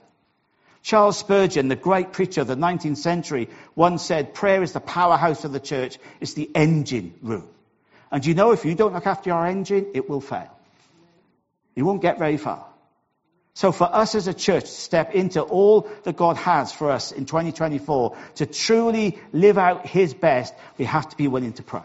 [0.82, 5.44] Charles Spurgeon, the great preacher of the 19th century, once said, prayer is the powerhouse
[5.44, 5.98] of the church.
[6.20, 7.48] It's the engine room.
[8.12, 10.56] And you know, if you don't look after your engine, it will fail.
[11.76, 12.66] You won't get very far.
[13.54, 17.12] So for us as a church to step into all that God has for us
[17.12, 21.84] in 2024, to truly live out His best, we have to be willing to pray.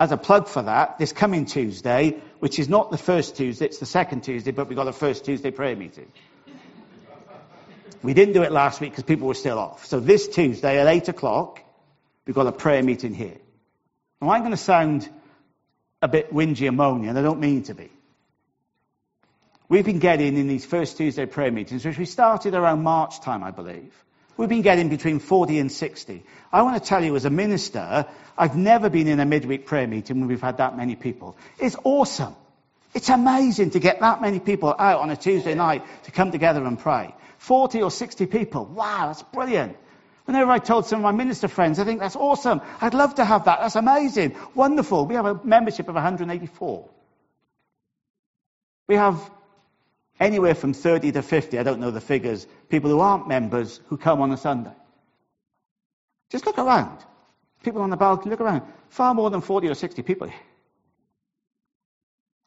[0.00, 3.78] As a plug for that, this coming Tuesday, which is not the first Tuesday, it's
[3.78, 6.10] the second Tuesday, but we've got a first Tuesday prayer meeting.
[8.06, 9.86] We didn't do it last week because people were still off.
[9.86, 11.60] So this Tuesday at 8 o'clock,
[12.24, 13.36] we've got a prayer meeting here.
[14.22, 15.08] Now I'm going to sound
[16.00, 17.90] a bit whingy and moany, and I don't mean to be.
[19.68, 23.42] We've been getting in these first Tuesday prayer meetings, which we started around March time,
[23.42, 23.92] I believe.
[24.36, 26.22] We've been getting between 40 and 60.
[26.52, 28.06] I want to tell you, as a minister,
[28.38, 31.36] I've never been in a midweek prayer meeting when we've had that many people.
[31.58, 32.36] It's awesome.
[32.94, 36.64] It's amazing to get that many people out on a Tuesday night to come together
[36.64, 37.12] and pray.
[37.46, 38.64] 40 or 60 people.
[38.64, 39.76] Wow, that's brilliant.
[40.24, 42.60] Whenever I told some of my minister friends, I think that's awesome.
[42.80, 43.60] I'd love to have that.
[43.60, 44.34] That's amazing.
[44.56, 45.06] Wonderful.
[45.06, 46.88] We have a membership of 184.
[48.88, 49.30] We have
[50.18, 53.96] anywhere from 30 to 50, I don't know the figures, people who aren't members who
[53.96, 54.74] come on a Sunday.
[56.30, 56.98] Just look around.
[57.62, 58.62] People on the balcony, look around.
[58.88, 60.32] Far more than 40 or 60 people.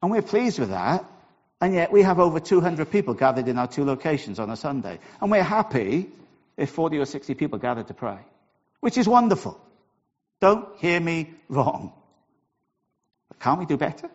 [0.01, 1.05] And we're pleased with that.
[1.61, 4.99] And yet we have over 200 people gathered in our two locations on a Sunday.
[5.21, 6.09] And we're happy
[6.55, 8.19] if 40 or 60 people gather to pray,
[8.79, 9.59] which is wonderful.
[10.39, 11.91] Don't hear me wrong.
[13.27, 14.09] But can't we do better?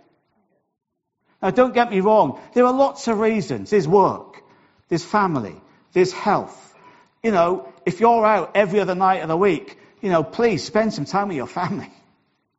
[1.42, 2.40] Now, don't get me wrong.
[2.54, 3.68] There are lots of reasons.
[3.68, 4.42] There's work.
[4.88, 5.60] There's family.
[5.92, 6.74] There's health.
[7.22, 10.94] You know, if you're out every other night of the week, you know, please spend
[10.94, 11.90] some time with your family.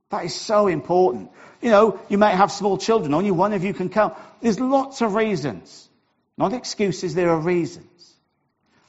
[0.09, 1.31] That is so important.
[1.61, 4.13] You know, you might have small children, only one of you can come.
[4.41, 5.89] There's lots of reasons.
[6.37, 8.13] Not excuses, there are reasons.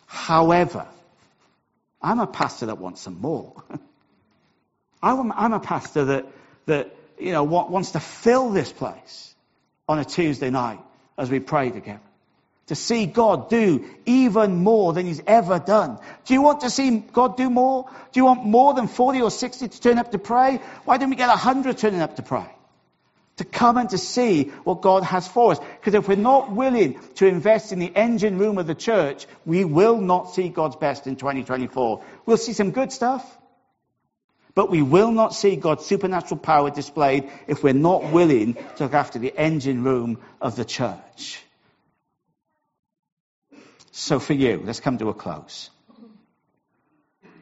[0.07, 0.87] However,
[2.03, 3.64] I'm a pastor that wants some more.
[5.03, 6.27] I'm a pastor that,
[6.67, 9.35] that, you know, wants to fill this place
[9.89, 10.81] on a Tuesday night
[11.17, 12.01] as we pray together.
[12.67, 15.99] To see God do even more than He's ever done.
[16.25, 17.89] Do you want to see God do more?
[18.11, 20.61] Do you want more than 40 or 60 to turn up to pray?
[20.85, 22.47] Why don't we get 100 turning up to pray?
[23.37, 25.59] To come and to see what God has for us.
[25.59, 29.64] Because if we're not willing to invest in the engine room of the church, we
[29.64, 32.03] will not see God's best in 2024.
[32.25, 33.25] We'll see some good stuff.
[34.57, 38.95] But we will not see God's supernatural power displayed if we're not willing to look
[38.95, 41.43] after the engine room of the church.
[43.99, 45.70] So for you, let's come to a close.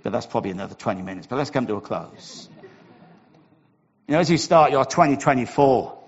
[0.04, 2.48] But that's probably another 20 minutes, but let's come to a close.
[4.06, 5.98] You know, as you start your 2024,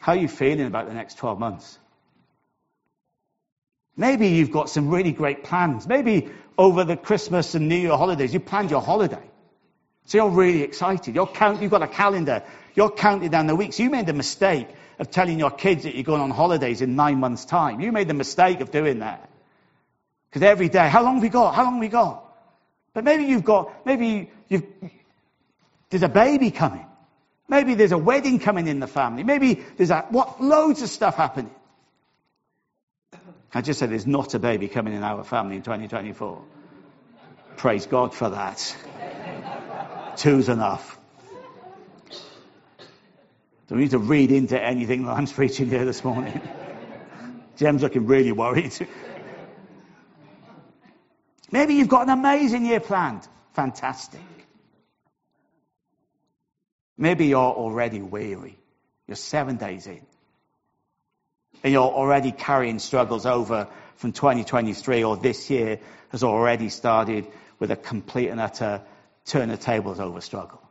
[0.00, 1.78] how are you feeling about the next 12 months?
[3.96, 5.88] Maybe you've got some really great plans.
[5.88, 6.28] Maybe
[6.58, 9.30] over the Christmas and New Year holidays, you planned your holiday.
[10.04, 11.14] So you're really excited.
[11.14, 12.42] You're count, you've got a calendar.
[12.74, 13.80] You're counting down the weeks.
[13.80, 14.68] You made a mistake
[14.98, 17.80] of telling your kids that you're going on holidays in nine months' time.
[17.80, 19.28] You made the mistake of doing that.
[20.28, 21.54] Because every day, how long have we got?
[21.54, 22.24] How long have we got?
[22.92, 24.64] But maybe you've got, maybe you've,
[25.90, 26.86] there's a baby coming.
[27.48, 29.22] Maybe there's a wedding coming in the family.
[29.22, 31.54] Maybe there's a, what, loads of stuff happening.
[33.52, 36.42] I just said there's not a baby coming in our family in 2024.
[37.56, 38.76] Praise God for that.
[40.16, 40.98] Two's enough.
[43.74, 46.40] Don't need to read into anything that I'm preaching here this morning.
[47.56, 48.72] Jem's looking really worried.
[51.50, 53.26] Maybe you've got an amazing year planned.
[53.54, 54.20] Fantastic.
[56.96, 58.56] Maybe you're already weary.
[59.08, 60.06] You're seven days in.
[61.64, 63.66] And you're already carrying struggles over
[63.96, 67.26] from 2023 or this year has already started
[67.58, 68.82] with a complete and utter
[69.24, 70.63] turn the tables over struggle.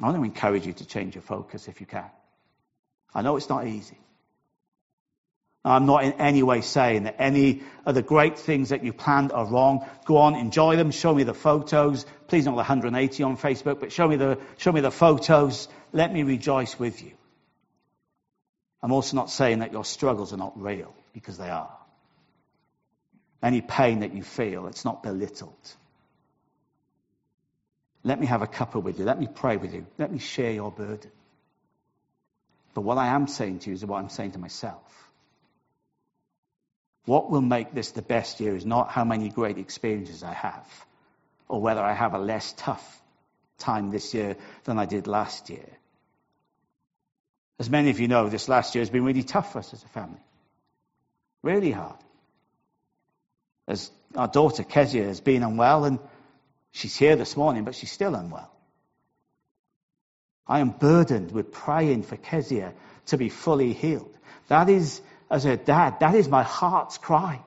[0.00, 2.10] I want to encourage you to change your focus if you can.
[3.14, 3.98] I know it's not easy.
[5.64, 9.32] I'm not in any way saying that any of the great things that you planned
[9.32, 9.84] are wrong.
[10.04, 10.92] Go on, enjoy them.
[10.92, 12.06] Show me the photos.
[12.28, 15.66] Please not the 180 on Facebook, but show me the, show me the photos.
[15.92, 17.12] Let me rejoice with you.
[18.80, 21.76] I'm also not saying that your struggles are not real, because they are.
[23.42, 25.74] Any pain that you feel, it's not belittled.
[28.06, 29.04] Let me have a cuppa with you.
[29.04, 29.84] Let me pray with you.
[29.98, 31.10] Let me share your burden.
[32.72, 35.10] But what I am saying to you is what I'm saying to myself.
[37.04, 40.86] What will make this the best year is not how many great experiences I have,
[41.48, 43.02] or whether I have a less tough
[43.58, 45.66] time this year than I did last year.
[47.58, 49.82] As many of you know, this last year has been really tough for us as
[49.82, 50.22] a family.
[51.42, 51.96] Really hard
[53.68, 55.98] as our daughter Kezia has been unwell, and
[56.76, 58.50] she's here this morning, but she's still unwell.
[60.46, 62.72] I am burdened with praying for Kezia
[63.06, 64.14] to be fully healed.
[64.48, 65.00] That is,
[65.30, 67.40] as her dad, that is my heart's cry.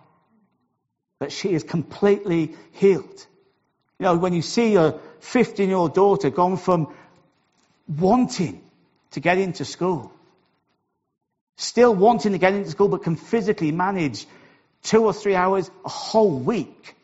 [1.19, 3.25] That she is completely healed.
[3.99, 6.93] You know, when you see your 15 year old daughter gone from
[7.87, 8.61] wanting
[9.11, 10.11] to get into school,
[11.57, 14.25] still wanting to get into school, but can physically manage
[14.83, 16.95] two or three hours a whole week.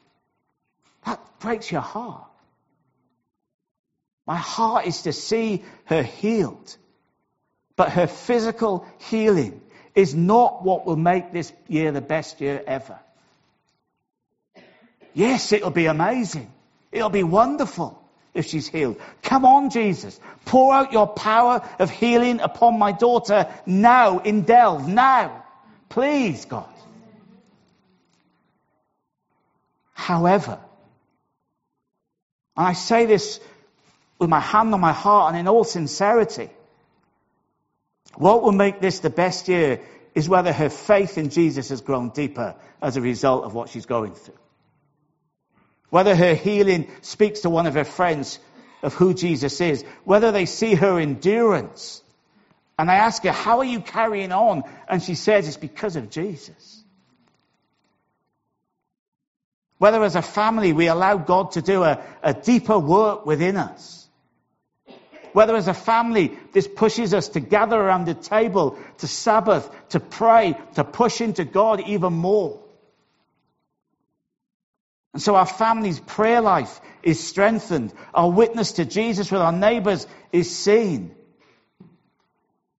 [1.06, 2.28] That breaks your heart.
[4.26, 6.76] My heart is to see her healed.
[7.76, 9.62] But her physical healing
[9.93, 12.99] is not what will make this year the best year ever.
[15.14, 16.51] Yes, it'll be amazing.
[16.91, 18.01] It'll be wonderful
[18.34, 18.99] if she's healed.
[19.22, 20.20] Come on, Jesus.
[20.45, 24.88] Pour out your power of healing upon my daughter now in Delve.
[24.88, 25.43] Now.
[25.89, 26.70] Please, God.
[29.93, 30.60] However,
[32.58, 33.39] and I say this
[34.20, 36.49] with my hand on my heart and in all sincerity,
[38.16, 39.82] What will make this the best year
[40.14, 43.86] is whether her faith in Jesus has grown deeper as a result of what she's
[43.86, 44.39] going through.
[45.89, 48.39] Whether her healing speaks to one of her friends
[48.82, 49.84] of who Jesus is.
[50.06, 52.01] Whether they see her endurance.
[52.80, 54.64] And I ask her, how are you carrying on?
[54.88, 56.84] And she says, it's because of Jesus.
[59.78, 64.05] Whether as a family we allow God to do a, a deeper work within us
[65.36, 69.99] whether as a family this pushes us to gather around the table, to Sabbath, to
[69.99, 72.63] pray, to push into God even more.
[75.11, 77.93] And so our family's prayer life is strengthened.
[78.13, 81.13] Our witness to Jesus with our neighbors is seen.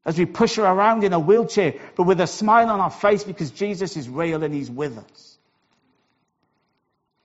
[0.06, 3.22] As we push her around in a wheelchair, but with a smile on our face
[3.22, 5.35] because Jesus is real and he's with us.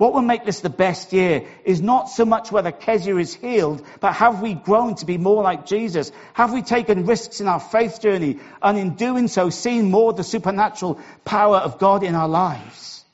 [0.01, 3.85] What will make this the best year is not so much whether Kezia is healed,
[3.99, 6.11] but have we grown to be more like Jesus?
[6.33, 10.23] Have we taken risks in our faith journey and in doing so seen more the
[10.23, 13.05] supernatural power of God in our lives?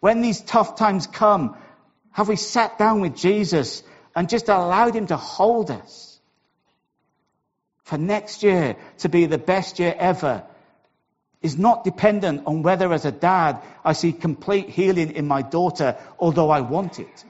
[0.00, 1.56] When these tough times come,
[2.10, 3.84] have we sat down with Jesus
[4.16, 6.18] and just allowed him to hold us?
[7.84, 10.42] For next year to be the best year ever
[11.44, 15.98] is not dependent on whether, as a dad, I see complete healing in my daughter,
[16.18, 17.24] although I want it.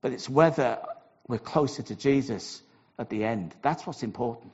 [0.00, 0.78] But it's whether
[1.26, 2.62] we're closer to Jesus
[2.96, 3.56] at the end.
[3.60, 4.52] That's what's important.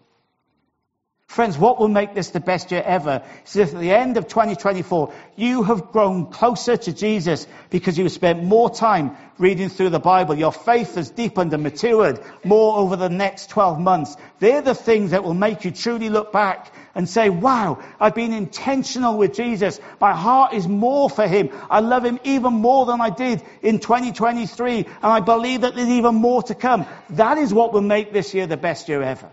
[1.27, 4.29] Friends, what will make this the best year ever is if at the end of
[4.29, 9.91] 2024 you have grown closer to Jesus because you have spent more time reading through
[9.91, 10.35] the Bible.
[10.37, 14.17] Your faith has deepened and matured more over the next 12 months.
[14.39, 18.33] They're the things that will make you truly look back and say, wow, I've been
[18.33, 19.79] intentional with Jesus.
[20.01, 21.51] My heart is more for him.
[21.69, 24.79] I love him even more than I did in 2023.
[24.79, 26.87] And I believe that there's even more to come.
[27.11, 29.29] That is what will make this year the best year ever.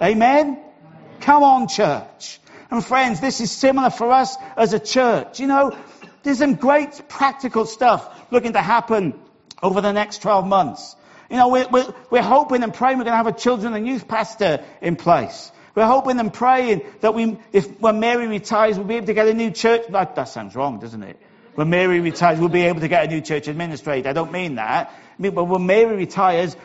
[0.00, 0.69] Amen?
[1.20, 2.40] Come on, church.
[2.70, 5.40] And friends, this is similar for us as a church.
[5.40, 5.76] You know,
[6.22, 9.14] there's some great practical stuff looking to happen
[9.62, 10.96] over the next 12 months.
[11.30, 13.86] You know, we're, we're, we're hoping and praying we're going to have a children and
[13.86, 15.52] youth pastor in place.
[15.74, 19.28] We're hoping and praying that we, if when Mary retires, we'll be able to get
[19.28, 19.82] a new church.
[19.90, 21.16] That, that sounds wrong, doesn't it?
[21.54, 24.08] When Mary retires, we'll be able to get a new church administrator.
[24.08, 24.88] I don't mean that.
[24.88, 26.56] I mean, but when Mary retires,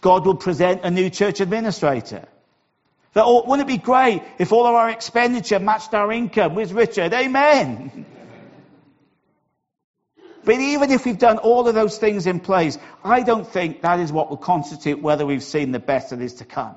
[0.00, 2.26] God will present a new church administrator.
[3.14, 6.72] That all, wouldn't it be great if all of our expenditure matched our income with
[6.72, 7.12] Richard?
[7.12, 8.06] Amen.
[10.44, 14.00] But even if we've done all of those things in place, I don't think that
[14.00, 16.76] is what will constitute whether we've seen the best that is to come.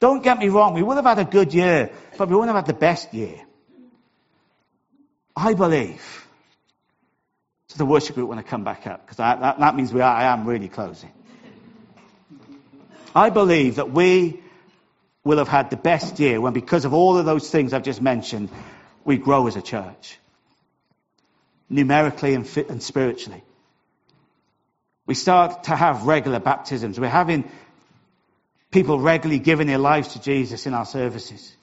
[0.00, 2.66] Don't get me wrong, we would have had a good year, but we wouldn't have
[2.66, 3.40] had the best year.
[5.36, 6.26] I believe.
[7.68, 10.14] So the worship group want to come back up, because that, that means we are,
[10.14, 11.12] I am really closing.
[13.14, 14.42] I believe that we
[15.24, 18.02] will have had the best year when, because of all of those things I've just
[18.02, 18.50] mentioned,
[19.04, 20.18] we grow as a church.
[21.68, 23.42] Numerically and, and spiritually.
[25.06, 26.98] We start to have regular baptisms.
[26.98, 27.50] We're having
[28.70, 31.54] people regularly giving their lives to Jesus in our services.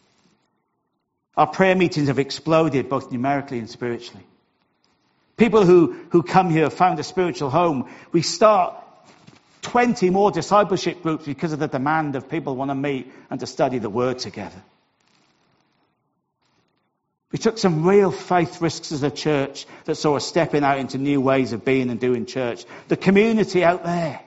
[1.35, 4.25] Our prayer meetings have exploded both numerically and spiritually.
[5.37, 7.89] People who, who come here have found a spiritual home.
[8.11, 8.75] We start
[9.61, 13.47] 20 more discipleship groups because of the demand of people want to meet and to
[13.47, 14.61] study the Word together.
[17.31, 20.97] We took some real faith risks as a church that saw us stepping out into
[20.97, 22.65] new ways of being and doing church.
[22.87, 24.19] The community out there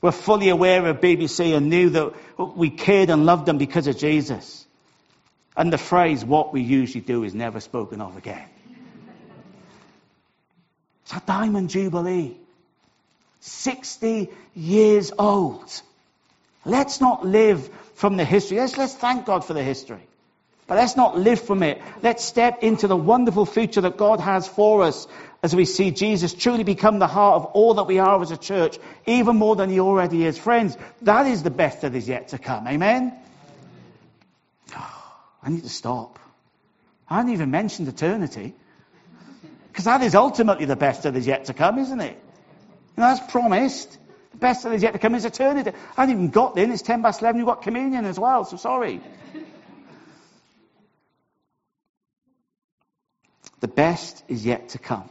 [0.00, 2.14] were fully aware of BBC and knew that
[2.56, 4.66] we cared and loved them because of Jesus.
[5.56, 8.48] And the phrase, what we usually do, is never spoken of again.
[11.04, 12.36] It's a diamond jubilee.
[13.40, 15.82] 60 years old.
[16.64, 18.58] Let's not live from the history.
[18.58, 20.06] Let's, let's thank God for the history.
[20.66, 21.80] But let's not live from it.
[22.02, 25.06] Let's step into the wonderful future that God has for us
[25.42, 28.36] as we see Jesus truly become the heart of all that we are as a
[28.36, 30.36] church, even more than he already is.
[30.36, 32.66] Friends, that is the best that is yet to come.
[32.66, 33.12] Amen?
[34.74, 36.18] Oh, I need to stop.
[37.08, 38.54] I haven't even mentioned eternity.
[39.68, 42.18] Because that is ultimately the best that is yet to come, isn't it?
[42.96, 43.98] You know, that's promised.
[44.32, 45.70] The best that is yet to come is eternity.
[45.96, 46.70] I haven't even got there.
[46.70, 47.38] It's 10 past 11.
[47.38, 49.00] You've got communion as well, so sorry.
[53.60, 55.08] the best is yet to come.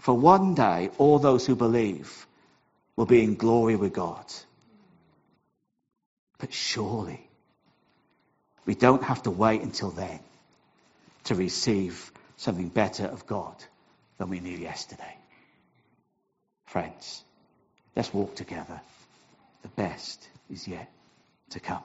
[0.00, 2.26] For one day, all those who believe
[2.96, 4.24] will be in glory with God.
[6.38, 7.28] But surely,
[8.66, 10.18] we don't have to wait until then
[11.24, 13.54] to receive something better of God
[14.18, 15.16] than we knew yesterday.
[16.72, 17.22] Friends,
[17.94, 18.80] let's walk together
[19.60, 20.90] the best is yet
[21.50, 21.82] to come.